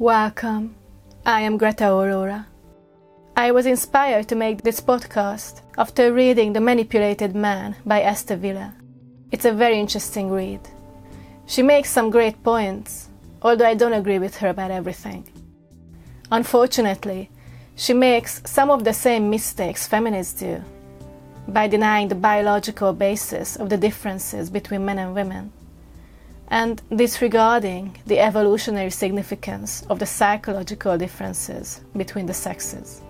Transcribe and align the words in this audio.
Welcome. 0.00 0.76
I 1.26 1.40
am 1.40 1.58
Greta 1.58 1.86
Aurora. 1.88 2.46
I 3.36 3.50
was 3.50 3.66
inspired 3.66 4.28
to 4.28 4.36
make 4.36 4.62
this 4.62 4.80
podcast 4.80 5.62
after 5.76 6.12
reading 6.12 6.52
The 6.52 6.60
Manipulated 6.60 7.34
Man 7.34 7.74
by 7.84 8.02
Esther 8.02 8.36
Vilar. 8.36 8.74
It's 9.32 9.44
a 9.44 9.50
very 9.50 9.80
interesting 9.80 10.30
read. 10.30 10.60
She 11.46 11.64
makes 11.64 11.90
some 11.90 12.10
great 12.10 12.44
points, 12.44 13.08
although 13.42 13.66
I 13.66 13.74
don't 13.74 13.92
agree 13.92 14.20
with 14.20 14.36
her 14.36 14.50
about 14.50 14.70
everything. 14.70 15.26
Unfortunately, 16.30 17.28
she 17.74 17.92
makes 17.92 18.40
some 18.44 18.70
of 18.70 18.84
the 18.84 18.94
same 18.94 19.28
mistakes 19.28 19.88
feminists 19.88 20.38
do 20.38 20.62
by 21.48 21.66
denying 21.66 22.06
the 22.06 22.14
biological 22.14 22.92
basis 22.92 23.56
of 23.56 23.68
the 23.68 23.76
differences 23.76 24.48
between 24.48 24.84
men 24.84 25.00
and 25.00 25.12
women 25.12 25.52
and 26.50 26.82
disregarding 26.94 27.96
the 28.06 28.18
evolutionary 28.18 28.90
significance 28.90 29.84
of 29.90 29.98
the 29.98 30.06
psychological 30.06 30.96
differences 30.96 31.80
between 31.96 32.26
the 32.26 32.34
sexes. 32.34 33.02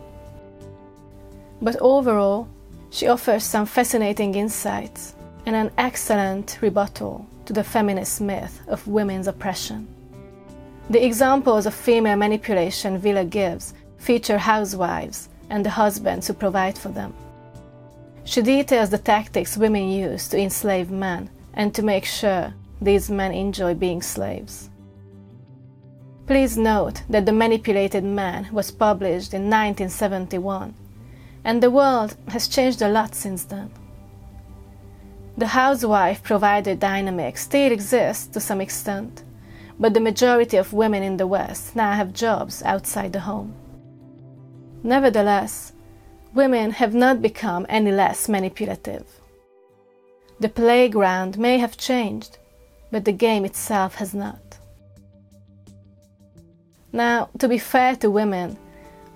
But 1.62 1.77
overall, 1.80 2.48
she 2.91 3.09
offers 3.09 3.45
some 3.45 3.66
fascinating 3.66 4.34
insights 4.34 5.14
and 5.47 5.55
an 5.55 5.70
excellent 5.78 6.59
rebuttal 6.61 7.27
to 7.47 7.52
the 7.52 7.64
feminist 7.64 8.20
myth 8.20 8.61
of 8.69 8.87
women's 8.87 9.27
oppression. 9.27 9.89
The 10.91 11.05
examples 11.05 11.66
of 11.66 11.75
female 11.75 12.16
manipulation 12.16 12.98
Vilar 13.00 13.28
gives 13.28 13.75
feature 13.98 14.39
housewives 14.39 15.28
and 15.50 15.64
the 15.64 15.70
husbands 15.70 16.27
who 16.27 16.34
provide 16.34 16.78
for 16.78 16.89
them. 16.89 17.14
She 18.25 18.42
details 18.42 18.91
the 18.91 18.98
tactics 18.98 19.56
women 19.56 19.89
use 19.89 20.28
to 20.28 20.39
enslave 20.39 20.91
men 20.91 21.30
and 21.55 21.75
to 21.75 21.83
make 21.83 22.05
sure 22.05 22.52
these 22.80 23.10
men 23.10 23.32
enjoy 23.32 23.74
being 23.74 24.02
slaves. 24.02 24.70
Please 26.27 26.59
note 26.59 27.02
that 27.09 27.24
The 27.24 27.32
Manipulated 27.32 28.05
Man 28.05 28.48
was 28.52 28.70
published 28.70 29.32
in 29.32 29.48
1971, 29.48 30.75
and 31.42 31.62
the 31.62 31.70
world 31.70 32.16
has 32.28 32.48
changed 32.48 32.83
a 32.83 32.88
lot 32.88 33.14
since 33.14 33.44
then. 33.44 33.70
The 35.38 35.47
housewife 35.47 36.22
provider 36.22 36.75
dynamic 36.75 37.38
still 37.38 37.72
exists 37.72 38.27
to 38.28 38.41
some 38.41 38.61
extent, 38.61 39.22
but 39.78 39.94
the 39.94 40.00
majority 40.00 40.56
of 40.56 40.72
women 40.72 41.03
in 41.03 41.16
the 41.16 41.27
West 41.27 41.77
now 41.77 41.92
have 41.92 42.12
jobs 42.12 42.62
outside 42.64 43.12
the 43.12 43.20
home. 43.20 43.55
Nevertheless, 44.83 45.72
women 46.34 46.72
have 46.72 46.92
not 46.92 47.22
become 47.22 47.66
any 47.69 47.92
less 47.92 48.28
manipulative. 48.28 49.06
The 50.41 50.48
playground 50.48 51.38
may 51.38 51.58
have 51.58 51.77
changed, 51.77 52.38
but 52.91 53.05
the 53.05 53.12
game 53.12 53.44
itself 53.44 53.97
has 53.97 54.14
not. 54.14 54.58
Now, 56.92 57.28
to 57.39 57.48
be 57.48 57.58
fair 57.58 57.97
to 57.97 58.11
women, 58.11 58.56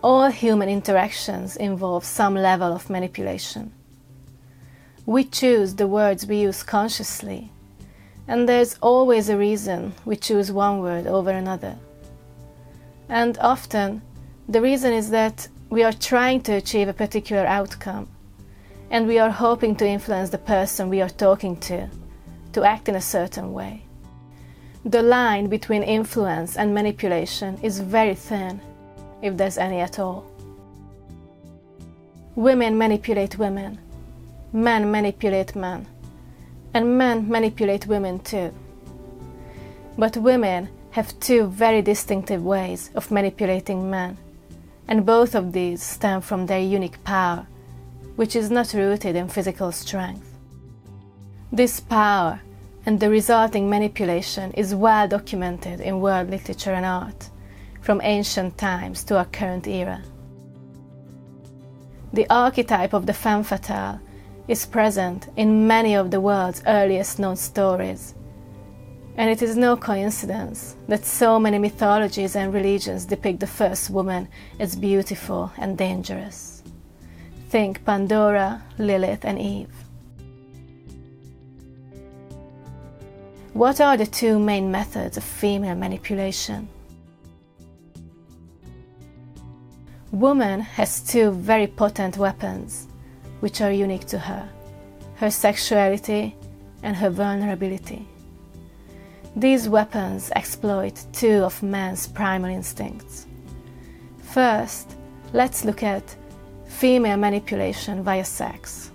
all 0.02 0.30
human 0.30 0.68
interactions 0.68 1.56
involve 1.56 2.04
some 2.04 2.34
level 2.34 2.72
of 2.72 2.90
manipulation. 2.90 3.72
We 5.06 5.24
choose 5.24 5.74
the 5.74 5.86
words 5.86 6.26
we 6.26 6.42
use 6.42 6.62
consciously, 6.62 7.50
and 8.28 8.48
there's 8.48 8.76
always 8.80 9.28
a 9.28 9.38
reason 9.38 9.94
we 10.04 10.16
choose 10.16 10.52
one 10.52 10.80
word 10.80 11.06
over 11.06 11.30
another. 11.30 11.76
And 13.08 13.38
often, 13.38 14.02
the 14.48 14.60
reason 14.60 14.92
is 14.92 15.10
that 15.10 15.48
we 15.70 15.82
are 15.82 15.92
trying 15.92 16.42
to 16.42 16.52
achieve 16.52 16.88
a 16.88 16.92
particular 16.92 17.46
outcome, 17.46 18.08
and 18.90 19.06
we 19.06 19.18
are 19.18 19.30
hoping 19.30 19.74
to 19.76 19.86
influence 19.86 20.30
the 20.30 20.38
person 20.38 20.88
we 20.90 21.00
are 21.00 21.08
talking 21.08 21.56
to 21.56 21.88
to 22.52 22.64
act 22.64 22.88
in 22.88 22.94
a 22.94 23.00
certain 23.00 23.52
way. 23.52 23.82
The 24.84 25.02
line 25.02 25.48
between 25.48 25.82
influence 25.82 26.56
and 26.56 26.74
manipulation 26.74 27.58
is 27.62 27.78
very 27.78 28.14
thin, 28.14 28.60
if 29.22 29.36
there's 29.36 29.58
any 29.58 29.80
at 29.80 29.98
all. 29.98 30.24
Women 32.34 32.76
manipulate 32.76 33.38
women, 33.38 33.78
men 34.52 34.90
manipulate 34.90 35.54
men, 35.54 35.86
and 36.74 36.98
men 36.98 37.28
manipulate 37.28 37.86
women 37.86 38.18
too. 38.18 38.52
But 39.96 40.16
women 40.16 40.68
have 40.90 41.18
two 41.20 41.46
very 41.46 41.80
distinctive 41.82 42.42
ways 42.44 42.90
of 42.94 43.10
manipulating 43.10 43.88
men, 43.90 44.16
and 44.88 45.06
both 45.06 45.34
of 45.34 45.52
these 45.52 45.82
stem 45.82 46.20
from 46.20 46.46
their 46.46 46.60
unique 46.60 47.02
power, 47.04 47.46
which 48.16 48.34
is 48.34 48.50
not 48.50 48.72
rooted 48.72 49.14
in 49.14 49.28
physical 49.28 49.70
strength. 49.70 50.31
This 51.54 51.80
power 51.80 52.40
and 52.86 52.98
the 52.98 53.10
resulting 53.10 53.68
manipulation 53.68 54.52
is 54.52 54.74
well 54.74 55.06
documented 55.06 55.80
in 55.80 56.00
world 56.00 56.30
literature 56.30 56.72
and 56.72 56.86
art, 56.86 57.28
from 57.82 58.00
ancient 58.02 58.56
times 58.56 59.04
to 59.04 59.18
our 59.18 59.26
current 59.26 59.66
era. 59.66 60.02
The 62.14 62.26
archetype 62.30 62.94
of 62.94 63.04
the 63.04 63.12
femme 63.12 63.42
fatale 63.42 64.00
is 64.48 64.64
present 64.64 65.28
in 65.36 65.66
many 65.66 65.94
of 65.94 66.10
the 66.10 66.22
world's 66.22 66.62
earliest 66.66 67.18
known 67.18 67.36
stories, 67.36 68.14
and 69.18 69.28
it 69.28 69.42
is 69.42 69.54
no 69.54 69.76
coincidence 69.76 70.76
that 70.88 71.04
so 71.04 71.38
many 71.38 71.58
mythologies 71.58 72.34
and 72.34 72.54
religions 72.54 73.04
depict 73.04 73.40
the 73.40 73.46
first 73.46 73.90
woman 73.90 74.26
as 74.58 74.74
beautiful 74.74 75.52
and 75.58 75.76
dangerous. 75.76 76.62
Think 77.50 77.84
Pandora, 77.84 78.62
Lilith, 78.78 79.26
and 79.26 79.38
Eve. 79.38 79.91
What 83.54 83.80
are 83.80 83.96
the 83.96 84.06
two 84.06 84.38
main 84.38 84.70
methods 84.70 85.16
of 85.16 85.24
female 85.24 85.74
manipulation? 85.74 86.68
Woman 90.10 90.60
has 90.60 91.00
two 91.00 91.32
very 91.32 91.66
potent 91.66 92.16
weapons, 92.16 92.86
which 93.40 93.60
are 93.60 93.72
unique 93.72 94.06
to 94.06 94.18
her 94.18 94.48
her 95.16 95.30
sexuality 95.30 96.34
and 96.82 96.96
her 96.96 97.08
vulnerability. 97.08 98.08
These 99.36 99.68
weapons 99.68 100.32
exploit 100.34 101.04
two 101.12 101.44
of 101.44 101.62
man's 101.62 102.08
primal 102.08 102.50
instincts. 102.50 103.26
First, 104.22 104.96
let's 105.32 105.64
look 105.64 105.82
at 105.82 106.16
female 106.66 107.18
manipulation 107.18 108.02
via 108.02 108.24
sex. 108.24 108.91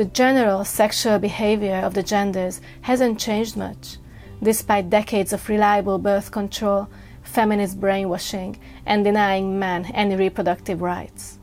The 0.00 0.06
general 0.06 0.64
sexual 0.64 1.18
behavior 1.18 1.74
of 1.74 1.92
the 1.92 2.02
genders 2.02 2.62
hasn't 2.80 3.20
changed 3.20 3.54
much, 3.54 3.98
despite 4.42 4.88
decades 4.88 5.34
of 5.34 5.46
reliable 5.46 5.98
birth 5.98 6.32
control, 6.32 6.88
feminist 7.22 7.78
brainwashing, 7.78 8.58
and 8.86 9.04
denying 9.04 9.58
men 9.58 9.84
any 9.92 10.16
reproductive 10.16 10.80
rights. 10.80 11.38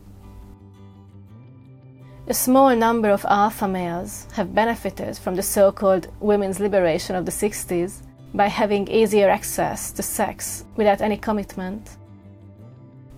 A 2.27 2.33
small 2.33 2.75
number 2.75 3.11
of 3.11 3.27
alpha 3.29 3.67
males 3.67 4.25
have 4.33 4.55
benefited 4.55 5.19
from 5.19 5.35
the 5.35 5.43
so 5.43 5.71
called 5.71 6.07
women's 6.19 6.59
liberation 6.59 7.15
of 7.15 7.27
the 7.27 7.31
60s 7.31 8.01
by 8.33 8.47
having 8.47 8.87
easier 8.87 9.29
access 9.29 9.91
to 9.91 10.01
sex 10.01 10.65
without 10.75 11.01
any 11.01 11.17
commitment. 11.17 11.97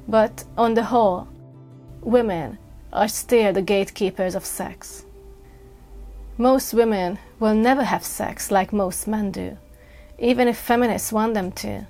But 0.06 0.44
on 0.58 0.74
the 0.74 0.84
whole, 0.84 1.30
women 2.02 2.58
are 2.92 3.08
still 3.08 3.54
the 3.54 3.62
gatekeepers 3.62 4.36
of 4.36 4.44
sex. 4.44 5.06
Most 6.42 6.74
women 6.74 7.20
will 7.38 7.54
never 7.54 7.84
have 7.84 8.06
sex 8.06 8.50
like 8.50 8.72
most 8.72 9.10
men 9.10 9.30
do, 9.30 9.58
even 10.18 10.48
if 10.48 10.58
feminists 10.58 11.12
want 11.12 11.34
them 11.34 11.52
to, 11.52 11.86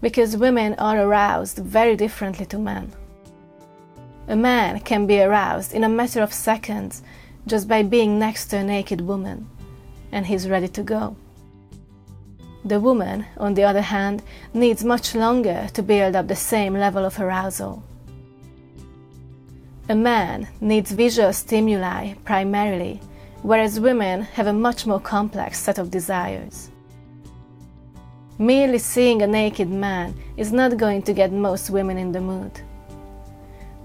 because 0.00 0.36
women 0.36 0.76
are 0.78 1.00
aroused 1.00 1.58
very 1.58 1.96
differently 1.96 2.46
to 2.46 2.60
men. 2.60 2.92
A 4.28 4.36
man 4.36 4.78
can 4.78 5.08
be 5.08 5.20
aroused 5.20 5.72
in 5.74 5.82
a 5.82 5.88
matter 5.88 6.22
of 6.22 6.32
seconds 6.32 7.02
just 7.48 7.66
by 7.66 7.82
being 7.82 8.20
next 8.20 8.46
to 8.50 8.58
a 8.58 8.62
naked 8.62 9.00
woman, 9.00 9.50
and 10.12 10.24
he's 10.24 10.48
ready 10.48 10.68
to 10.68 10.82
go. 10.84 11.16
The 12.64 12.78
woman, 12.78 13.26
on 13.36 13.54
the 13.54 13.64
other 13.64 13.80
hand, 13.82 14.22
needs 14.54 14.84
much 14.84 15.16
longer 15.16 15.68
to 15.74 15.82
build 15.82 16.14
up 16.14 16.28
the 16.28 16.36
same 16.36 16.74
level 16.74 17.04
of 17.04 17.18
arousal. 17.18 17.82
A 19.88 19.96
man 19.96 20.46
needs 20.60 20.92
visual 20.92 21.32
stimuli 21.32 22.14
primarily 22.24 23.00
whereas 23.42 23.80
women 23.80 24.22
have 24.22 24.46
a 24.46 24.52
much 24.52 24.86
more 24.86 25.00
complex 25.00 25.58
set 25.58 25.78
of 25.78 25.90
desires. 25.90 26.70
Merely 28.38 28.78
seeing 28.78 29.22
a 29.22 29.26
naked 29.26 29.68
man 29.68 30.14
is 30.36 30.52
not 30.52 30.76
going 30.76 31.02
to 31.02 31.12
get 31.12 31.32
most 31.32 31.70
women 31.70 31.98
in 31.98 32.12
the 32.12 32.20
mood. 32.20 32.60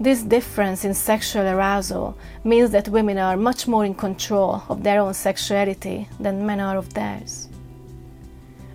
This 0.00 0.22
difference 0.22 0.84
in 0.84 0.92
sexual 0.92 1.46
arousal 1.46 2.18
means 2.42 2.70
that 2.70 2.88
women 2.88 3.16
are 3.16 3.36
much 3.36 3.68
more 3.68 3.84
in 3.84 3.94
control 3.94 4.62
of 4.68 4.82
their 4.82 5.00
own 5.00 5.14
sexuality 5.14 6.08
than 6.18 6.44
men 6.46 6.60
are 6.60 6.76
of 6.76 6.92
theirs. 6.94 7.48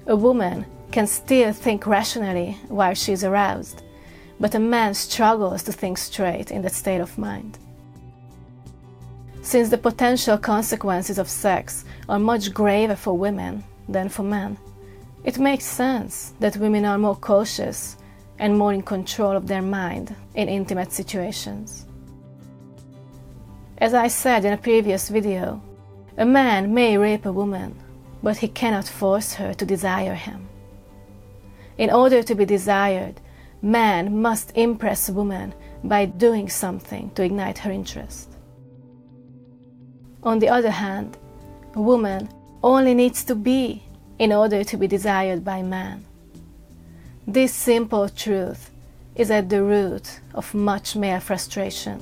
A 0.08 0.16
woman 0.16 0.66
can 0.92 1.08
still 1.08 1.54
think 1.54 1.86
rationally 1.86 2.58
while 2.68 2.94
she 2.94 3.12
is 3.12 3.24
aroused, 3.24 3.84
but 4.40 4.56
a 4.56 4.60
man 4.60 4.94
struggles 4.94 5.64
to 5.64 5.74
think 5.74 5.98
straight 5.98 6.52
in 6.52 6.62
that 6.62 6.74
state 6.74 7.02
of 7.02 7.18
mind. 7.18 7.58
Since 9.42 9.70
the 9.70 9.78
potential 9.78 10.38
consequences 10.38 11.18
of 11.18 11.30
sex 11.30 11.86
are 12.08 12.20
much 12.20 12.54
graver 12.54 12.96
for 12.96 13.18
women 13.18 13.64
than 13.88 14.10
for 14.10 14.24
men, 14.24 14.58
It 15.24 15.38
makes 15.38 15.66
sense 15.66 16.34
that 16.40 16.58
women 16.58 16.86
are 16.86 16.98
more 16.98 17.16
cautious 17.16 17.98
and 18.40 18.58
more 18.58 18.74
in 18.74 18.82
control 18.82 19.36
of 19.36 19.48
their 19.48 19.62
mind 19.62 20.16
in 20.34 20.48
intimate 20.48 20.94
situations. 20.94 21.86
As 23.80 23.94
I 23.94 24.08
said 24.08 24.46
in 24.46 24.54
a 24.54 24.58
previous 24.58 25.10
video, 25.10 25.62
a 26.18 26.26
man 26.26 26.74
may 26.74 26.98
rape 26.98 27.26
a 27.26 27.32
woman, 27.32 27.76
but 28.24 28.38
he 28.38 28.48
cannot 28.48 28.88
force 28.88 29.34
her 29.34 29.54
to 29.54 29.66
desire 29.66 30.16
him. 30.16 30.48
In 31.78 31.90
order 31.90 32.24
to 32.24 32.36
be 32.36 32.46
desired, 32.46 33.20
man 33.62 34.22
must 34.22 34.56
impress 34.56 35.10
a 35.10 35.14
woman 35.14 35.54
by 35.84 36.06
doing 36.06 36.50
something 36.50 37.12
to 37.12 37.24
ignite 37.24 37.60
her 37.60 37.72
interest. 37.72 38.29
On 40.24 40.40
the 40.40 40.50
other 40.50 40.72
hand, 40.72 41.18
a 41.76 41.82
woman 41.82 42.30
only 42.62 42.94
needs 42.94 43.24
to 43.24 43.36
be 43.36 43.84
in 44.18 44.34
order 44.34 44.64
to 44.66 44.78
be 44.78 44.88
desired 44.88 45.46
by 45.46 45.62
man. 45.62 46.06
This 47.26 47.54
simple 47.54 48.10
truth 48.10 48.72
is 49.16 49.32
at 49.32 49.50
the 49.50 49.64
root 49.64 50.20
of 50.34 50.54
much 50.54 50.96
male 50.96 51.20
frustration. 51.20 52.02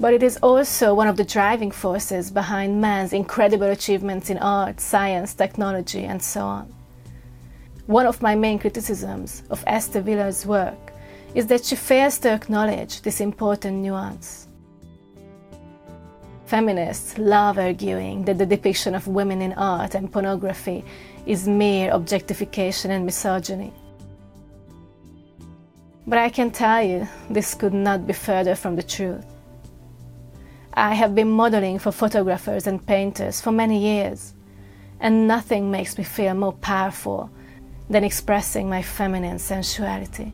But 0.00 0.14
it 0.14 0.22
is 0.22 0.36
also 0.36 0.94
one 0.94 1.08
of 1.08 1.16
the 1.16 1.24
driving 1.24 1.72
forces 1.72 2.30
behind 2.30 2.80
man's 2.80 3.12
incredible 3.12 3.68
achievements 3.70 4.30
in 4.30 4.38
art, 4.38 4.80
science, 4.80 5.34
technology, 5.34 6.04
and 6.04 6.22
so 6.22 6.42
on. 6.42 6.72
One 7.86 8.06
of 8.06 8.22
my 8.22 8.34
main 8.34 8.58
criticisms 8.58 9.42
of 9.50 9.64
Esther 9.66 10.00
Vilar's 10.00 10.44
work 10.44 10.92
is 11.34 11.46
that 11.46 11.64
she 11.64 11.74
fails 11.74 12.18
to 12.18 12.32
acknowledge 12.32 13.02
this 13.02 13.20
important 13.20 13.78
nuance. 13.78 14.47
Feminists 16.48 17.18
love 17.18 17.58
arguing 17.58 18.24
that 18.24 18.38
the 18.38 18.46
depiction 18.46 18.94
of 18.94 19.06
women 19.06 19.42
in 19.42 19.52
art 19.52 19.94
and 19.94 20.10
pornography 20.10 20.82
is 21.26 21.46
mere 21.46 21.90
objectification 21.90 22.90
and 22.90 23.04
misogyny. 23.04 23.70
But 26.06 26.18
I 26.18 26.30
can 26.30 26.50
tell 26.50 26.82
you, 26.82 27.06
this 27.28 27.54
could 27.54 27.74
not 27.74 28.06
be 28.06 28.14
further 28.14 28.54
from 28.54 28.76
the 28.76 28.82
truth. 28.82 29.26
I 30.72 30.94
have 30.94 31.14
been 31.14 31.30
modeling 31.30 31.78
for 31.78 31.92
photographers 31.92 32.66
and 32.66 32.86
painters 32.86 33.42
for 33.42 33.52
many 33.52 33.78
years, 33.78 34.32
and 35.00 35.28
nothing 35.28 35.70
makes 35.70 35.98
me 35.98 36.04
feel 36.04 36.32
more 36.32 36.54
powerful 36.54 37.30
than 37.90 38.04
expressing 38.04 38.70
my 38.70 38.80
feminine 38.80 39.38
sensuality. 39.38 40.32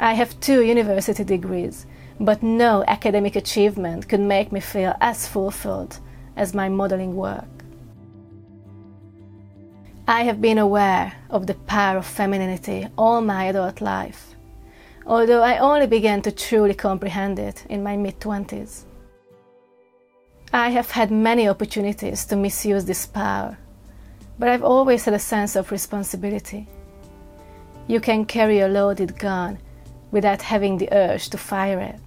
I 0.00 0.14
have 0.14 0.40
two 0.40 0.64
university 0.64 1.22
degrees 1.22 1.86
but 2.20 2.42
no 2.42 2.84
academic 2.86 3.36
achievement 3.36 4.08
could 4.08 4.20
make 4.20 4.52
me 4.52 4.60
feel 4.60 4.94
as 5.00 5.26
fulfilled 5.26 5.98
as 6.36 6.54
my 6.54 6.68
modeling 6.68 7.16
work. 7.16 7.44
I 10.06 10.22
have 10.24 10.40
been 10.40 10.58
aware 10.58 11.14
of 11.30 11.46
the 11.46 11.54
power 11.54 11.98
of 11.98 12.06
femininity 12.06 12.88
all 12.96 13.20
my 13.20 13.44
adult 13.44 13.80
life, 13.80 14.34
although 15.06 15.42
I 15.42 15.58
only 15.58 15.86
began 15.86 16.22
to 16.22 16.32
truly 16.32 16.74
comprehend 16.74 17.38
it 17.38 17.64
in 17.68 17.82
my 17.82 17.96
mid 17.96 18.20
20s. 18.20 18.84
I 20.52 20.68
have 20.68 20.90
had 20.90 21.10
many 21.10 21.48
opportunities 21.48 22.26
to 22.26 22.36
misuse 22.36 22.84
this 22.84 23.06
power, 23.06 23.56
but 24.38 24.48
I've 24.48 24.62
always 24.62 25.04
had 25.04 25.14
a 25.14 25.18
sense 25.18 25.56
of 25.56 25.72
responsibility. 25.72 26.68
You 27.88 27.98
can 27.98 28.24
carry 28.24 28.60
a 28.60 28.68
loaded 28.68 29.18
gun 29.18 29.58
without 30.10 30.42
having 30.42 30.78
the 30.78 30.92
urge 30.92 31.28
to 31.30 31.38
fire 31.38 31.80
it 31.80 32.03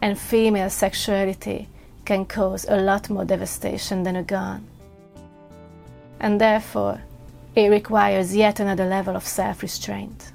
and 0.00 0.18
female 0.18 0.70
sexuality 0.70 1.68
can 2.04 2.24
cause 2.24 2.64
a 2.68 2.80
lot 2.80 3.10
more 3.10 3.24
devastation 3.24 4.02
than 4.02 4.16
a 4.16 4.22
gun. 4.22 4.66
And 6.20 6.40
therefore, 6.40 7.02
it 7.54 7.68
requires 7.68 8.34
yet 8.34 8.60
another 8.60 8.86
level 8.86 9.16
of 9.16 9.26
self 9.26 9.62
restraint. 9.62 10.32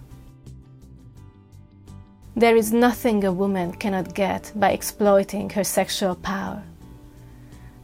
There 2.35 2.55
is 2.55 2.73
nothing 2.73 3.23
a 3.23 3.31
woman 3.31 3.73
cannot 3.73 4.15
get 4.15 4.51
by 4.55 4.71
exploiting 4.71 5.51
her 5.51 5.63
sexual 5.63 6.15
power. 6.15 6.63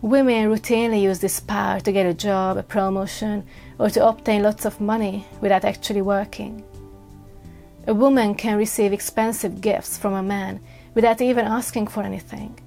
Women 0.01 0.49
routinely 0.49 1.01
use 1.01 1.19
this 1.19 1.39
power 1.39 1.79
to 1.81 1.91
get 1.91 2.05
a 2.05 2.13
job, 2.13 2.57
a 2.57 2.63
promotion, 2.63 3.43
or 3.77 3.89
to 3.89 4.07
obtain 4.07 4.43
lots 4.43 4.65
of 4.65 4.81
money 4.81 5.27
without 5.41 5.65
actually 5.65 6.01
working. 6.01 6.63
A 7.85 7.93
woman 7.93 8.33
can 8.33 8.57
receive 8.57 8.93
expensive 8.93 9.61
gifts 9.61 9.97
from 9.97 10.13
a 10.13 10.23
man 10.23 10.59
without 10.93 11.21
even 11.21 11.45
asking 11.45 11.87
for 11.87 12.03
anything. 12.03 12.57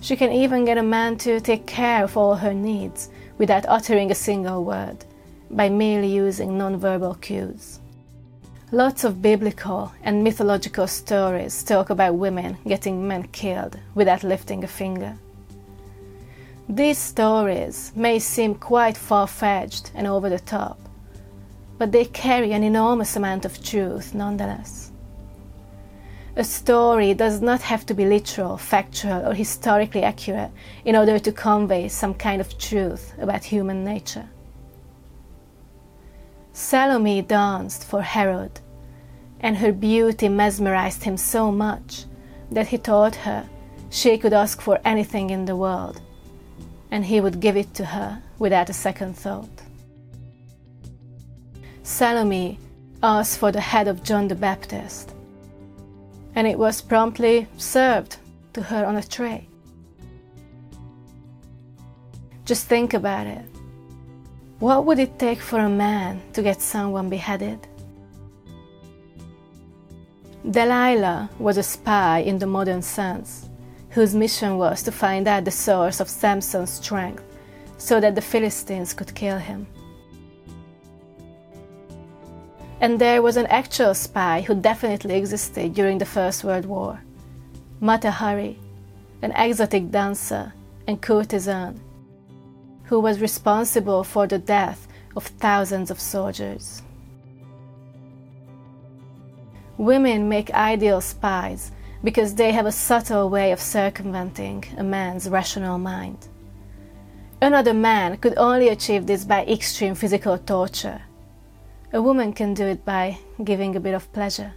She 0.00 0.16
can 0.16 0.32
even 0.32 0.64
get 0.64 0.78
a 0.78 0.82
man 0.82 1.16
to 1.18 1.40
take 1.40 1.66
care 1.66 2.04
of 2.04 2.16
all 2.16 2.36
her 2.36 2.54
needs 2.54 3.10
without 3.38 3.66
uttering 3.68 4.10
a 4.10 4.14
single 4.14 4.64
word, 4.64 5.04
by 5.50 5.68
merely 5.68 6.08
using 6.08 6.50
nonverbal 6.50 7.20
cues. 7.20 7.80
Lots 8.72 9.04
of 9.04 9.22
biblical 9.22 9.92
and 10.02 10.24
mythological 10.24 10.86
stories 10.86 11.62
talk 11.62 11.90
about 11.90 12.16
women 12.16 12.58
getting 12.66 13.06
men 13.06 13.24
killed 13.28 13.78
without 13.94 14.24
lifting 14.24 14.64
a 14.64 14.66
finger. 14.66 15.16
These 16.68 16.98
stories 16.98 17.92
may 17.94 18.18
seem 18.18 18.56
quite 18.56 18.96
far 18.96 19.28
fetched 19.28 19.92
and 19.94 20.06
over 20.06 20.28
the 20.28 20.40
top, 20.40 20.80
but 21.78 21.92
they 21.92 22.06
carry 22.06 22.52
an 22.52 22.64
enormous 22.64 23.14
amount 23.14 23.44
of 23.44 23.62
truth 23.62 24.14
nonetheless. 24.14 24.90
A 26.38 26.44
story 26.44 27.14
does 27.14 27.40
not 27.40 27.62
have 27.62 27.86
to 27.86 27.94
be 27.94 28.04
literal, 28.04 28.58
factual, 28.58 29.26
or 29.26 29.32
historically 29.32 30.02
accurate 30.02 30.50
in 30.84 30.94
order 30.94 31.18
to 31.18 31.32
convey 31.32 31.88
some 31.88 32.12
kind 32.12 32.42
of 32.42 32.58
truth 32.58 33.14
about 33.18 33.42
human 33.42 33.82
nature. 33.82 34.28
Salome 36.52 37.22
danced 37.22 37.84
for 37.84 38.02
Herod, 38.02 38.60
and 39.40 39.56
her 39.56 39.72
beauty 39.72 40.28
mesmerized 40.28 41.04
him 41.04 41.16
so 41.16 41.50
much 41.50 42.04
that 42.50 42.66
he 42.66 42.76
told 42.76 43.14
her 43.14 43.48
she 43.88 44.18
could 44.18 44.34
ask 44.34 44.60
for 44.60 44.78
anything 44.84 45.30
in 45.30 45.46
the 45.46 45.56
world, 45.56 46.02
and 46.90 47.06
he 47.06 47.18
would 47.18 47.40
give 47.40 47.56
it 47.56 47.72
to 47.74 47.84
her 47.86 48.22
without 48.38 48.68
a 48.68 48.74
second 48.74 49.16
thought. 49.16 49.62
Salome 51.82 52.58
asked 53.02 53.38
for 53.38 53.52
the 53.52 53.60
head 53.60 53.88
of 53.88 54.02
John 54.02 54.28
the 54.28 54.34
Baptist, 54.34 55.15
and 56.36 56.46
it 56.46 56.58
was 56.58 56.82
promptly 56.82 57.48
served 57.56 58.18
to 58.52 58.62
her 58.62 58.84
on 58.84 58.96
a 58.96 59.02
tray. 59.02 59.48
Just 62.44 62.66
think 62.66 62.94
about 62.94 63.26
it. 63.26 63.44
What 64.60 64.84
would 64.84 64.98
it 64.98 65.18
take 65.18 65.40
for 65.40 65.58
a 65.58 65.68
man 65.68 66.20
to 66.34 66.42
get 66.42 66.60
someone 66.60 67.08
beheaded? 67.08 67.66
Delilah 70.48 71.28
was 71.38 71.56
a 71.56 71.62
spy 71.62 72.20
in 72.20 72.38
the 72.38 72.46
modern 72.46 72.82
sense, 72.82 73.48
whose 73.90 74.14
mission 74.14 74.58
was 74.58 74.82
to 74.84 74.92
find 74.92 75.26
out 75.26 75.44
the 75.44 75.50
source 75.50 76.00
of 76.00 76.08
Samson's 76.08 76.70
strength 76.70 77.24
so 77.78 77.98
that 77.98 78.14
the 78.14 78.20
Philistines 78.22 78.94
could 78.94 79.14
kill 79.14 79.38
him. 79.38 79.66
And 82.86 83.00
there 83.00 83.20
was 83.20 83.36
an 83.36 83.46
actual 83.46 83.94
spy 83.94 84.42
who 84.42 84.54
definitely 84.54 85.16
existed 85.16 85.74
during 85.74 85.98
the 85.98 86.06
First 86.06 86.44
World 86.44 86.66
War 86.66 87.00
Mata 87.80 88.12
Hari, 88.12 88.60
an 89.22 89.32
exotic 89.32 89.90
dancer 89.90 90.52
and 90.86 91.02
courtesan 91.02 91.80
who 92.84 93.00
was 93.00 93.20
responsible 93.20 94.04
for 94.04 94.28
the 94.28 94.38
death 94.38 94.86
of 95.16 95.26
thousands 95.26 95.90
of 95.90 95.98
soldiers. 95.98 96.80
Women 99.78 100.28
make 100.28 100.52
ideal 100.52 101.00
spies 101.00 101.72
because 102.04 102.36
they 102.36 102.52
have 102.52 102.66
a 102.66 102.70
subtle 102.86 103.28
way 103.28 103.50
of 103.50 103.60
circumventing 103.60 104.62
a 104.78 104.84
man's 104.84 105.28
rational 105.28 105.78
mind. 105.78 106.28
Another 107.42 107.74
man 107.74 108.16
could 108.18 108.38
only 108.38 108.68
achieve 108.68 109.08
this 109.08 109.24
by 109.24 109.44
extreme 109.44 109.96
physical 109.96 110.38
torture 110.38 111.02
a 111.92 112.02
woman 112.02 112.32
can 112.32 112.54
do 112.54 112.64
it 112.64 112.84
by 112.84 113.18
giving 113.44 113.76
a 113.76 113.80
bit 113.80 113.94
of 113.94 114.12
pleasure. 114.12 114.52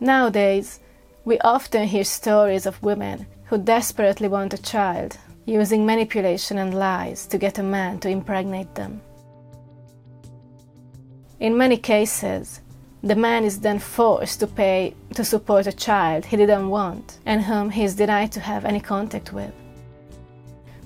Nowadays, 0.00 0.80
we 1.24 1.38
often 1.40 1.86
hear 1.86 2.04
stories 2.04 2.66
of 2.66 2.82
women 2.82 3.26
who 3.46 3.58
desperately 3.58 4.28
want 4.28 4.54
a 4.54 4.62
child, 4.62 5.18
using 5.44 5.84
manipulation 5.84 6.58
and 6.58 6.74
lies 6.74 7.26
to 7.26 7.38
get 7.38 7.58
a 7.58 7.62
man 7.62 7.98
to 8.00 8.08
impregnate 8.08 8.74
them. 8.74 9.00
In 11.40 11.56
many 11.56 11.76
cases, 11.76 12.60
the 13.02 13.16
man 13.16 13.44
is 13.44 13.58
then 13.58 13.80
forced 13.80 14.38
to 14.40 14.46
pay 14.46 14.94
to 15.14 15.24
support 15.24 15.66
a 15.66 15.72
child 15.72 16.24
he 16.24 16.36
didn't 16.36 16.68
want 16.68 17.18
and 17.26 17.42
whom 17.42 17.70
he 17.70 17.82
is 17.82 17.96
denied 17.96 18.30
to 18.32 18.40
have 18.40 18.64
any 18.64 18.78
contact 18.78 19.32
with. 19.32 19.52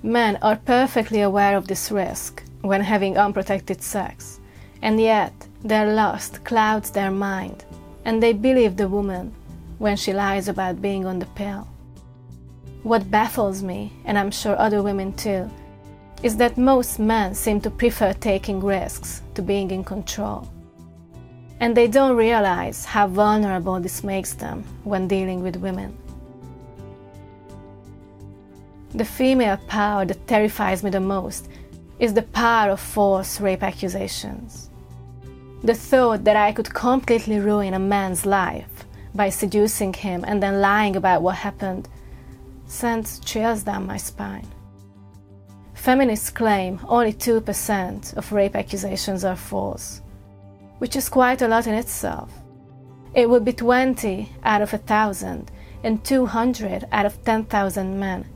Men 0.02 0.38
are 0.40 0.56
perfectly 0.56 1.20
aware 1.20 1.56
of 1.56 1.68
this 1.68 1.90
risk 1.90 2.42
when 2.66 2.80
having 2.80 3.16
unprotected 3.16 3.82
sex, 3.82 4.40
and 4.82 5.00
yet 5.00 5.32
their 5.64 5.92
lust 5.92 6.44
clouds 6.44 6.90
their 6.90 7.10
mind, 7.10 7.64
and 8.04 8.22
they 8.22 8.32
believe 8.32 8.76
the 8.76 8.88
woman 8.88 9.32
when 9.78 9.96
she 9.96 10.12
lies 10.12 10.48
about 10.48 10.82
being 10.82 11.06
on 11.06 11.18
the 11.18 11.26
pill. 11.34 11.68
What 12.82 13.10
baffles 13.10 13.62
me, 13.62 13.92
and 14.04 14.16
I'm 14.18 14.30
sure 14.30 14.58
other 14.58 14.82
women 14.82 15.12
too, 15.12 15.50
is 16.22 16.36
that 16.36 16.56
most 16.56 16.98
men 16.98 17.34
seem 17.34 17.60
to 17.60 17.70
prefer 17.70 18.12
taking 18.12 18.60
risks 18.60 19.22
to 19.34 19.42
being 19.42 19.70
in 19.70 19.84
control. 19.84 20.48
And 21.60 21.76
they 21.76 21.88
don't 21.88 22.16
realize 22.16 22.84
how 22.84 23.06
vulnerable 23.06 23.80
this 23.80 24.04
makes 24.04 24.34
them 24.34 24.62
when 24.84 25.08
dealing 25.08 25.42
with 25.42 25.56
women. 25.56 25.96
The 28.94 29.04
female 29.04 29.58
power 29.68 30.04
that 30.06 30.26
terrifies 30.26 30.82
me 30.82 30.90
the 30.90 31.00
most 31.00 31.48
is 31.98 32.14
the 32.14 32.22
power 32.22 32.70
of 32.70 32.80
false 32.80 33.40
rape 33.40 33.62
accusations. 33.62 34.70
The 35.62 35.74
thought 35.74 36.24
that 36.24 36.36
I 36.36 36.52
could 36.52 36.72
completely 36.72 37.40
ruin 37.40 37.74
a 37.74 37.78
man's 37.78 38.26
life 38.26 38.84
by 39.14 39.30
seducing 39.30 39.92
him 39.92 40.24
and 40.26 40.42
then 40.42 40.60
lying 40.60 40.96
about 40.96 41.22
what 41.22 41.36
happened 41.36 41.88
sends 42.66 43.18
chills 43.20 43.62
down 43.62 43.86
my 43.86 43.96
spine. 43.96 44.46
Feminists 45.74 46.30
claim 46.30 46.80
only 46.88 47.12
2% 47.12 48.16
of 48.16 48.32
rape 48.32 48.56
accusations 48.56 49.24
are 49.24 49.36
false, 49.36 50.02
which 50.78 50.96
is 50.96 51.08
quite 51.08 51.42
a 51.42 51.48
lot 51.48 51.66
in 51.66 51.74
itself. 51.74 52.32
It 53.14 53.30
would 53.30 53.44
be 53.44 53.52
20 53.52 54.30
out 54.42 54.62
of 54.62 54.74
a 54.74 54.78
thousand 54.78 55.50
and 55.82 56.04
200 56.04 56.86
out 56.92 57.06
of 57.06 57.24
10,000 57.24 57.98
men 57.98 58.26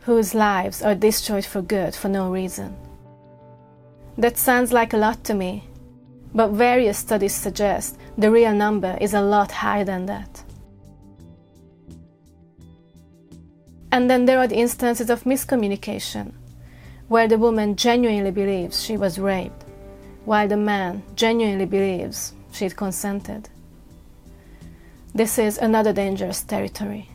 whose 0.00 0.34
lives 0.34 0.82
are 0.82 0.94
destroyed 0.94 1.44
for 1.44 1.60
good 1.60 1.94
for 1.94 2.08
no 2.08 2.30
reason. 2.30 2.76
That 4.18 4.38
sounds 4.38 4.72
like 4.72 4.94
a 4.94 4.96
lot 4.96 5.24
to 5.24 5.34
me, 5.34 5.64
but 6.34 6.52
various 6.52 6.98
studies 6.98 7.34
suggest 7.34 7.98
the 8.16 8.30
real 8.30 8.54
number 8.54 8.96
is 9.00 9.12
a 9.12 9.20
lot 9.20 9.52
higher 9.52 9.84
than 9.84 10.06
that. 10.06 10.42
And 13.92 14.10
then 14.10 14.24
there 14.24 14.38
are 14.38 14.48
the 14.48 14.56
instances 14.56 15.10
of 15.10 15.24
miscommunication, 15.24 16.32
where 17.08 17.28
the 17.28 17.38
woman 17.38 17.76
genuinely 17.76 18.30
believes 18.30 18.82
she 18.82 18.96
was 18.96 19.18
raped, 19.18 19.64
while 20.24 20.48
the 20.48 20.56
man 20.56 21.02
genuinely 21.14 21.66
believes 21.66 22.32
she'd 22.52 22.76
consented. 22.76 23.48
This 25.14 25.38
is 25.38 25.58
another 25.58 25.92
dangerous 25.92 26.42
territory. 26.42 27.08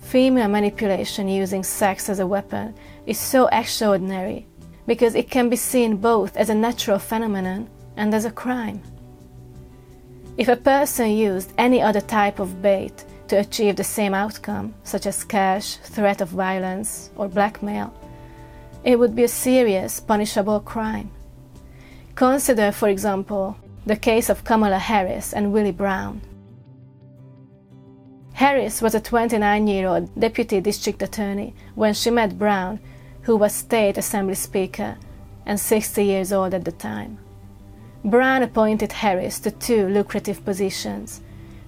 Female 0.00 0.48
manipulation 0.48 1.28
using 1.28 1.62
sex 1.62 2.08
as 2.08 2.18
a 2.18 2.26
weapon 2.26 2.74
is 3.08 3.18
so 3.18 3.46
extraordinary 3.46 4.46
because 4.86 5.14
it 5.14 5.30
can 5.30 5.48
be 5.48 5.56
seen 5.56 5.96
both 5.96 6.36
as 6.36 6.50
a 6.50 6.54
natural 6.54 6.98
phenomenon 6.98 7.68
and 7.96 8.14
as 8.14 8.26
a 8.26 8.30
crime. 8.30 8.82
If 10.36 10.48
a 10.48 10.56
person 10.56 11.10
used 11.10 11.52
any 11.56 11.80
other 11.80 12.02
type 12.02 12.38
of 12.38 12.60
bait 12.60 13.04
to 13.28 13.40
achieve 13.40 13.76
the 13.76 13.84
same 13.84 14.14
outcome, 14.14 14.74
such 14.84 15.06
as 15.06 15.24
cash, 15.24 15.76
threat 15.76 16.20
of 16.20 16.28
violence, 16.28 17.10
or 17.16 17.28
blackmail, 17.28 17.92
it 18.84 18.98
would 18.98 19.16
be 19.16 19.24
a 19.24 19.28
serious, 19.28 20.00
punishable 20.00 20.60
crime. 20.60 21.10
Consider, 22.14 22.72
for 22.72 22.88
example, 22.88 23.56
the 23.86 23.96
case 23.96 24.28
of 24.28 24.44
Kamala 24.44 24.78
Harris 24.78 25.32
and 25.32 25.52
Willie 25.52 25.72
Brown. 25.72 26.20
Harris 28.34 28.80
was 28.80 28.94
a 28.94 29.00
29 29.00 29.66
year 29.66 29.88
old 29.88 30.20
deputy 30.20 30.60
district 30.60 31.02
attorney 31.02 31.54
when 31.74 31.92
she 31.92 32.10
met 32.10 32.38
Brown, 32.38 32.78
who 33.22 33.36
was 33.36 33.54
state 33.54 33.98
assembly 33.98 34.34
speaker 34.34 34.96
and 35.46 35.58
60 35.58 36.04
years 36.04 36.32
old 36.32 36.54
at 36.54 36.64
the 36.64 36.72
time. 36.72 37.18
Brown 38.04 38.42
appointed 38.42 38.92
Harris 38.92 39.40
to 39.40 39.50
two 39.50 39.88
lucrative 39.88 40.44
positions, 40.44 41.20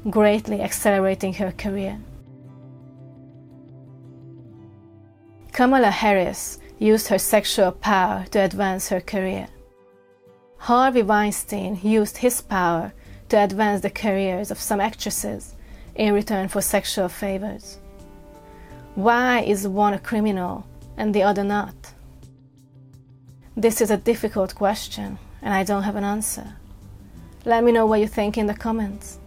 greatly 0.09 0.61
accelerating 0.61 1.35
her 1.35 1.53
career. 1.53 1.99
Kamala 5.53 5.91
Harris 5.91 6.59
used 6.79 7.09
her 7.09 7.19
sexual 7.19 7.73
power 7.73 8.25
to 8.31 8.39
advance 8.39 8.89
her 8.89 9.01
career. 9.01 9.49
Harvey 10.57 11.03
Weinstein 11.03 11.79
used 11.83 12.19
his 12.19 12.41
power 12.41 12.93
to 13.29 13.43
advance 13.43 13.83
the 13.83 13.91
careers 13.91 14.51
of 14.51 14.61
some 14.61 14.81
actresses 14.81 15.55
in 15.95 16.15
return 16.15 16.49
for 16.49 16.61
sexual 16.61 17.09
favors? 17.09 17.79
Why 18.95 19.41
is 19.41 19.67
one 19.67 19.95
a 19.95 19.99
criminal 19.99 20.67
and 21.01 21.15
the 21.15 21.23
other 21.23 21.43
not? 21.43 21.75
This 23.57 23.81
is 23.81 23.91
a 23.91 23.97
difficult 23.97 24.55
question, 24.55 25.19
and 25.41 25.55
I 25.55 25.65
don't 25.65 25.83
have 25.83 25.97
an 25.97 26.05
answer. 26.05 26.47
Let 27.47 27.65
me 27.65 27.73
know 27.73 27.87
what 27.87 28.01
you 28.01 28.07
think 28.07 28.37
in 28.37 28.47
the 28.47 28.55
comments. 28.55 29.19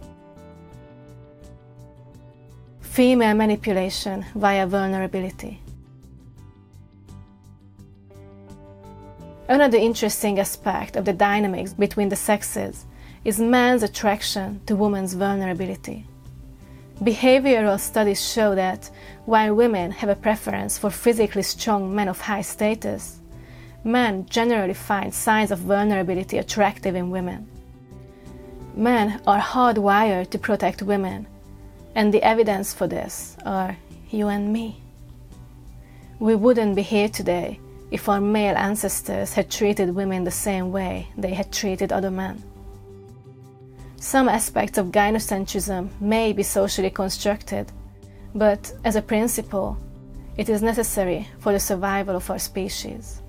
Female 2.80 3.34
manipulation 3.34 4.24
via 4.36 4.68
vulnerability. 4.68 5.60
Another 9.48 9.78
interesting 9.78 10.38
aspect 10.38 10.94
of 10.94 11.04
the 11.04 11.12
dynamics 11.12 11.72
between 11.74 12.08
the 12.08 12.16
sexes 12.16 12.86
is 13.24 13.40
man's 13.40 13.82
attraction 13.82 14.60
to 14.66 14.76
woman's 14.76 15.14
vulnerability. 15.14 16.06
Behavioral 17.02 17.80
studies 17.80 18.24
show 18.24 18.54
that 18.54 18.88
while 19.24 19.54
women 19.54 19.90
have 19.90 20.08
a 20.08 20.14
preference 20.14 20.78
for 20.78 20.90
physically 20.90 21.42
strong 21.42 21.92
men 21.92 22.08
of 22.08 22.20
high 22.20 22.42
status, 22.42 23.18
men 23.82 24.26
generally 24.26 24.74
find 24.74 25.12
signs 25.12 25.50
of 25.50 25.58
vulnerability 25.58 26.38
attractive 26.38 26.94
in 26.94 27.10
women. 27.10 27.48
Men 28.76 29.20
are 29.26 29.40
hardwired 29.40 30.30
to 30.30 30.38
protect 30.38 30.82
women, 30.82 31.26
and 31.96 32.14
the 32.14 32.22
evidence 32.22 32.72
for 32.72 32.86
this 32.86 33.36
are 33.44 33.76
you 34.10 34.28
and 34.28 34.52
me. 34.52 34.80
We 36.20 36.36
wouldn't 36.36 36.76
be 36.76 36.82
here 36.82 37.08
today 37.08 37.58
if 37.90 38.08
our 38.08 38.20
male 38.20 38.56
ancestors 38.56 39.34
had 39.34 39.50
treated 39.50 39.94
women 39.94 40.22
the 40.22 40.30
same 40.30 40.70
way 40.70 41.08
they 41.18 41.34
had 41.34 41.52
treated 41.52 41.92
other 41.92 42.10
men. 42.10 42.42
Some 44.04 44.28
aspects 44.28 44.76
of 44.76 44.92
gynocentrism 44.92 45.88
may 45.98 46.34
be 46.34 46.42
socially 46.42 46.90
constructed, 46.90 47.72
but 48.34 48.70
as 48.84 48.96
a 48.96 49.00
principle, 49.00 49.78
it 50.36 50.50
is 50.50 50.60
necessary 50.60 51.26
for 51.38 51.52
the 51.52 51.58
survival 51.58 52.14
of 52.14 52.30
our 52.30 52.38
species. 52.38 53.22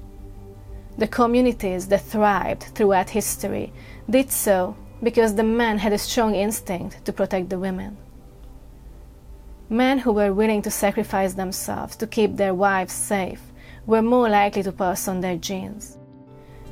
The 0.98 1.08
communities 1.08 1.88
that 1.88 2.02
thrived 2.02 2.64
throughout 2.76 3.12
history 3.12 3.72
did 4.10 4.30
so 4.30 4.76
because 5.02 5.34
the 5.34 5.46
men 5.46 5.78
had 5.78 5.94
a 5.94 5.98
strong 5.98 6.36
instinct 6.36 7.06
to 7.06 7.14
protect 7.14 7.48
the 7.48 7.58
women. 7.58 7.96
Men 9.70 10.00
who 10.00 10.12
were 10.12 10.34
willing 10.34 10.62
to 10.64 10.72
sacrifice 10.72 11.36
themselves 11.36 11.96
to 11.96 12.06
keep 12.06 12.36
their 12.36 12.54
wives 12.54 12.92
safe 12.92 13.42
were 13.86 14.02
more 14.02 14.28
likely 14.28 14.64
to 14.64 14.74
pass 14.74 15.08
on 15.08 15.22
their 15.22 15.38
genes. 15.38 15.98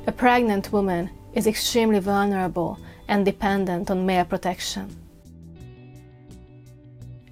A 0.06 0.12
pregnant 0.12 0.72
woman 0.74 1.08
is 1.32 1.46
extremely 1.46 2.00
vulnerable 2.00 2.78
and 3.08 3.24
dependent 3.24 3.90
on 3.90 4.06
male 4.06 4.24
protection. 4.24 4.94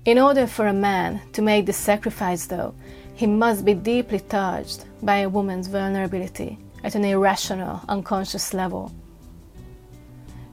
In 0.04 0.18
order 0.18 0.46
for 0.46 0.66
a 0.66 0.72
man 0.72 1.20
to 1.32 1.42
make 1.42 1.66
this 1.66 1.76
sacrifice, 1.76 2.46
though, 2.46 2.74
he 3.14 3.26
must 3.26 3.64
be 3.64 3.74
deeply 3.74 4.18
touched 4.18 4.84
by 5.02 5.18
a 5.18 5.28
woman's 5.28 5.68
vulnerability 5.68 6.58
at 6.82 6.96
an 6.96 7.04
irrational, 7.04 7.80
unconscious 7.88 8.52
level. 8.52 8.92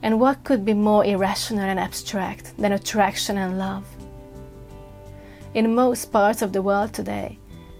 And 0.02 0.20
what 0.20 0.44
could 0.44 0.64
be 0.64 0.72
more 0.72 1.04
irrational 1.04 1.64
and 1.64 1.80
abstract 1.80 2.56
than 2.56 2.72
attraction 2.72 3.38
and 3.38 3.58
love? 3.58 3.84
In 5.52 5.74
most 5.74 6.12
parts 6.12 6.42
of 6.42 6.52
the 6.52 6.62
world 6.62 6.92
today, 6.92 7.36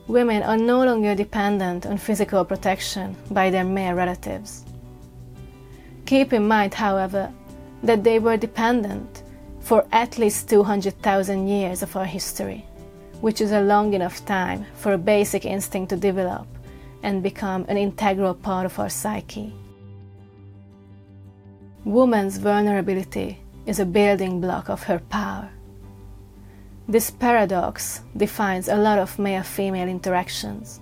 women 0.09 0.43
are 0.43 0.57
no 0.57 0.85
longer 0.85 1.15
dependent 1.15 1.87
on 1.87 1.97
physical 1.99 2.45
protection 2.45 3.15
by 3.31 3.49
their 3.49 3.65
male 3.65 3.95
relatives. 3.95 4.65
Keep 6.11 6.33
in 6.33 6.49
mind, 6.49 6.75
however, 6.75 7.33
that 7.85 8.03
they 8.03 8.19
were 8.19 8.37
dependent 8.37 9.23
for 9.61 9.87
at 9.93 10.19
least 10.19 10.51
200,000 10.51 11.47
years 11.47 11.85
of 11.85 11.95
our 11.97 12.05
history, 12.05 12.67
which 13.21 13.41
is 13.41 13.53
a 13.53 13.61
long 13.61 13.95
enough 13.95 14.27
time 14.27 14.67
for 14.75 14.93
a 14.93 14.99
basic 14.99 15.45
instinct 15.45 15.91
to 15.91 15.97
develop 15.97 16.49
and 17.05 17.23
become 17.23 17.65
an 17.69 17.77
integral 17.77 18.35
part 18.35 18.67
of 18.67 18.77
our 18.81 18.89
psyche. 18.89 19.55
Woman's 21.85 22.39
vulnerability 22.39 23.39
is 23.67 23.79
a 23.79 23.87
building 23.87 24.41
block 24.41 24.69
of 24.69 24.83
her 24.83 24.99
power. 25.11 25.49
This 26.89 27.09
paradox 27.09 28.01
defines 28.17 28.67
a 28.67 28.75
lot 28.75 28.99
of 28.99 29.17
male 29.17 29.45
female 29.45 29.89
interactions. 29.89 30.81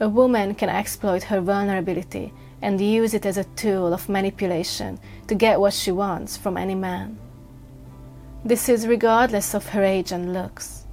A 0.00 0.08
woman 0.08 0.56
can 0.56 0.70
exploit 0.70 1.22
her 1.22 1.40
vulnerability 1.40 2.32
and 2.62 2.80
use 2.80 3.12
it 3.12 3.26
as 3.26 3.36
a 3.36 3.44
tool 3.56 3.92
of 3.92 4.08
manipulation 4.08 4.98
to 5.26 5.34
get 5.34 5.60
what 5.60 5.74
she 5.74 5.90
wants 5.90 6.36
from 6.36 6.56
any 6.56 6.74
man. 6.74 7.18
This 8.44 8.68
is 8.68 8.86
regardless 8.86 9.54
of 9.54 9.68
her 9.68 9.82
age 9.82 10.12
and 10.12 10.32
looks. 10.32 10.84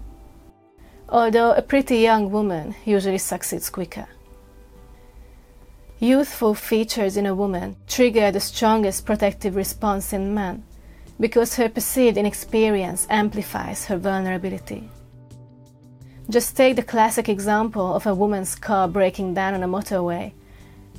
Although 1.07 1.53
a 1.53 1.61
pretty 1.61 1.97
young 1.97 2.31
woman 2.31 2.75
usually 2.85 3.17
succeeds 3.17 3.69
quicker. 3.69 4.07
Youthful 5.99 6.53
features 6.53 7.17
in 7.17 7.25
a 7.25 7.35
woman 7.35 7.75
trigger 7.87 8.31
the 8.31 8.39
strongest 8.39 9.05
protective 9.05 9.55
response 9.55 10.13
in 10.13 10.33
men 10.33 10.63
because 11.19 11.55
her 11.55 11.67
perceived 11.67 12.17
inexperience 12.17 13.05
amplifies 13.09 13.85
her 13.85 13.97
vulnerability. 13.97 14.89
Just 16.29 16.55
take 16.55 16.75
the 16.75 16.83
classic 16.83 17.27
example 17.27 17.93
of 17.93 18.05
a 18.05 18.15
woman's 18.15 18.55
car 18.55 18.87
breaking 18.87 19.33
down 19.33 19.55
on 19.55 19.63
a 19.63 19.67
motorway 19.67 20.31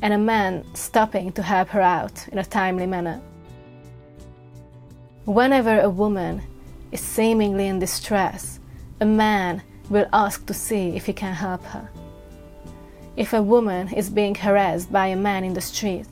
and 0.02 0.12
a 0.12 0.18
man 0.18 0.64
stopping 0.74 1.32
to 1.32 1.42
help 1.42 1.68
her 1.68 1.80
out 1.80 2.26
in 2.28 2.38
a 2.38 2.44
timely 2.44 2.86
manner. 2.86 3.20
Whenever 5.24 5.80
a 5.80 5.90
woman 5.90 6.42
is 6.90 7.00
seemingly 7.00 7.66
in 7.66 7.78
distress, 7.78 8.58
a 9.00 9.06
man 9.06 9.62
will 9.90 10.06
ask 10.12 10.46
to 10.46 10.54
see 10.54 10.96
if 10.96 11.06
he 11.06 11.12
can 11.12 11.34
help 11.34 11.62
her. 11.64 11.88
If 13.16 13.32
a 13.32 13.42
woman 13.42 13.92
is 13.92 14.08
being 14.08 14.34
harassed 14.34 14.90
by 14.90 15.08
a 15.08 15.16
man 15.16 15.44
in 15.44 15.52
the 15.52 15.60
street, 15.60 16.06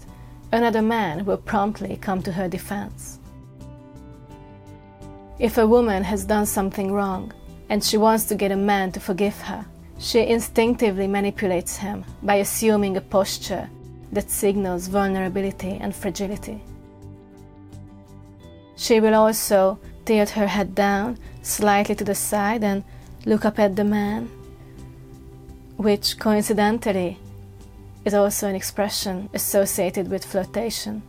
another 0.52 0.83
man 0.83 1.25
will 1.25 1.37
promptly 1.38 1.97
come 1.97 2.23
to 2.23 2.33
her 2.33 2.49
defense. 2.49 3.18
If 5.38 5.57
a 5.57 5.66
woman 5.66 6.02
has 6.04 6.25
done 6.25 6.47
something 6.47 6.92
wrong 6.92 7.33
and 7.71 7.83
she 7.83 7.97
wants 7.97 8.25
to 8.25 8.35
get 8.35 8.50
a 8.50 8.57
man 8.57 8.92
to 8.92 9.00
forgive 9.00 9.40
her, 9.42 9.64
she 9.99 10.21
instinctively 10.26 11.07
manipulates 11.07 11.76
him 11.76 12.04
by 12.23 12.37
assuming 12.37 12.97
a 12.97 13.00
posture 13.00 13.71
that 14.12 14.31
signals 14.31 14.87
vulnerability 14.88 15.79
and 15.81 15.95
fragility. 15.95 16.62
She 18.77 19.00
will 19.00 19.15
also 19.15 19.79
tilt 20.05 20.31
her 20.31 20.47
head 20.47 20.75
down 20.75 21.19
slightly 21.43 21.95
to 21.97 22.05
the 22.05 22.15
side 22.15 22.62
and 22.62 22.85
look 23.27 23.45
up 23.45 23.59
at 23.59 23.77
the 23.77 23.85
man, 23.85 24.31
which 25.77 26.19
coincidentally 26.19 27.19
is 28.05 28.15
also 28.15 28.49
an 28.49 28.55
expression 28.55 29.29
associated 29.35 30.09
with 30.09 30.25
flirtation. 30.25 31.03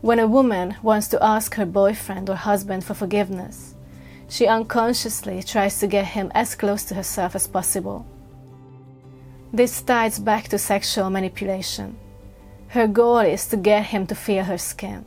When 0.00 0.20
a 0.20 0.28
woman 0.28 0.76
wants 0.82 1.08
to 1.08 1.22
ask 1.22 1.54
her 1.54 1.66
boyfriend 1.66 2.30
or 2.30 2.36
husband 2.36 2.84
for 2.84 2.94
forgiveness, 2.94 3.74
she 4.28 4.46
unconsciously 4.46 5.42
tries 5.42 5.80
to 5.80 5.86
get 5.88 6.06
him 6.06 6.30
as 6.34 6.54
close 6.54 6.84
to 6.84 6.94
herself 6.94 7.34
as 7.34 7.48
possible. 7.48 8.06
This 9.52 9.80
ties 9.80 10.18
back 10.18 10.48
to 10.48 10.58
sexual 10.58 11.08
manipulation. 11.08 11.96
Her 12.68 12.86
goal 12.86 13.20
is 13.20 13.46
to 13.46 13.56
get 13.56 13.86
him 13.86 14.06
to 14.08 14.14
feel 14.14 14.44
her 14.44 14.58
skin. 14.58 15.06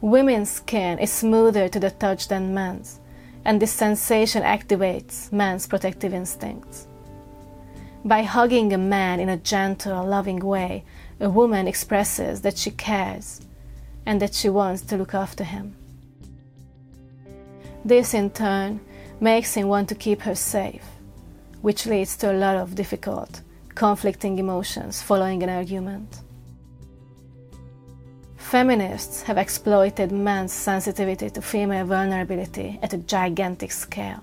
Women's 0.00 0.50
skin 0.50 0.98
is 1.00 1.12
smoother 1.12 1.68
to 1.68 1.80
the 1.80 1.90
touch 1.90 2.28
than 2.28 2.54
men's, 2.54 3.00
and 3.44 3.60
this 3.60 3.72
sensation 3.72 4.44
activates 4.44 5.32
men's 5.32 5.66
protective 5.66 6.14
instincts. 6.14 6.86
By 8.04 8.22
hugging 8.22 8.72
a 8.72 8.78
man 8.78 9.18
in 9.18 9.28
a 9.28 9.36
gentle, 9.36 10.06
loving 10.06 10.38
way, 10.38 10.84
a 11.18 11.28
woman 11.28 11.66
expresses 11.66 12.42
that 12.42 12.56
she 12.56 12.70
cares 12.70 13.40
and 14.06 14.22
that 14.22 14.32
she 14.32 14.48
wants 14.48 14.82
to 14.82 14.96
look 14.96 15.12
after 15.12 15.44
him. 15.44 15.74
This, 17.84 18.14
in 18.14 18.30
turn, 18.30 18.80
makes 19.18 19.54
him 19.54 19.66
want 19.68 19.88
to 19.88 19.94
keep 19.94 20.22
her 20.22 20.34
safe, 20.34 20.84
which 21.62 21.86
leads 21.86 22.16
to 22.16 22.32
a 22.32 22.34
lot 22.34 22.56
of 22.56 22.74
difficult, 22.74 23.42
conflicting 23.74 24.38
emotions 24.38 25.02
following 25.02 25.42
an 25.42 25.48
argument. 25.48 26.20
Feminists 28.36 29.22
have 29.22 29.38
exploited 29.38 30.10
men's 30.10 30.52
sensitivity 30.52 31.30
to 31.30 31.40
female 31.40 31.86
vulnerability 31.86 32.78
at 32.82 32.92
a 32.92 32.98
gigantic 32.98 33.70
scale. 33.70 34.22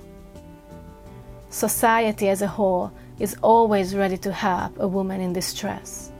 Society 1.49 2.27
as 2.27 2.41
a 2.41 2.47
whole 2.47 2.91
is 3.19 3.37
always 3.41 3.95
ready 3.95 4.17
to 4.17 4.33
help 4.33 4.77
a 4.79 4.87
woman 4.87 5.21
in 5.21 5.31
distress. 5.31 6.11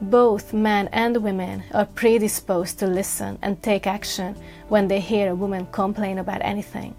Both 0.00 0.52
men 0.52 0.88
and 0.92 1.16
women 1.18 1.62
are 1.72 1.86
predisposed 1.86 2.78
to 2.80 2.86
listen 2.86 3.38
and 3.42 3.62
take 3.62 3.86
action 3.86 4.36
when 4.68 4.88
they 4.88 5.00
hear 5.00 5.30
a 5.30 5.34
woman 5.34 5.66
complain 5.66 6.18
about 6.18 6.42
anything. 6.42 6.94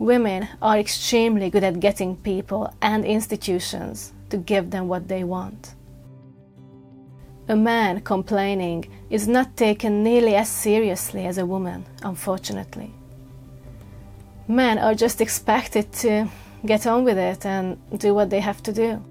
Women 0.00 0.48
are 0.60 0.78
extremely 0.78 1.48
good 1.48 1.62
at 1.62 1.78
getting 1.78 2.16
people 2.16 2.74
and 2.82 3.04
institutions 3.04 4.12
to 4.30 4.36
give 4.36 4.72
them 4.72 4.88
what 4.88 5.06
they 5.06 5.22
want 5.22 5.74
a 7.50 7.56
man 7.56 8.00
complaining 8.00 8.84
is 9.10 9.26
not 9.26 9.56
taken 9.56 10.04
nearly 10.04 10.36
as 10.36 10.48
seriously 10.48 11.26
as 11.26 11.36
a 11.36 11.44
woman, 11.44 11.84
unfortunately. 12.04 12.92
Men 14.46 14.78
are 14.78 14.94
just 14.94 15.20
expected 15.20 15.92
to 15.94 16.28
get 16.64 16.86
on 16.86 17.02
with 17.02 17.18
it 17.18 17.44
and 17.44 17.76
do 17.98 18.14
what 18.14 18.30
they 18.30 18.38
have 18.38 18.62
to 18.62 18.72
do. 18.72 19.02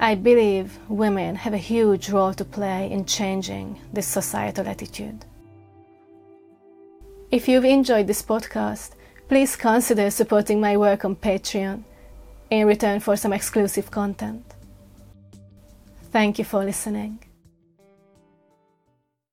I 0.00 0.14
believe 0.14 0.78
women 0.88 1.36
have 1.36 1.52
a 1.52 1.68
huge 1.72 2.08
role 2.08 2.32
to 2.32 2.46
play 2.46 2.90
in 2.90 3.04
changing 3.04 3.78
this 3.92 4.06
societal 4.06 4.66
attitude. 4.66 5.26
If 7.30 7.46
you've 7.46 7.66
enjoyed 7.66 8.06
this 8.06 8.22
podcast, 8.22 8.92
please 9.32 9.56
consider 9.56 10.10
supporting 10.10 10.60
my 10.60 10.76
work 10.76 11.06
on 11.06 11.16
Patreon 11.16 11.82
in 12.50 12.66
return 12.66 13.00
for 13.00 13.16
some 13.16 13.32
exclusive 13.32 13.90
content. 13.90 14.44
Thank 16.10 16.38
you 16.38 16.44
for 16.44 16.62
listening. 16.62 17.18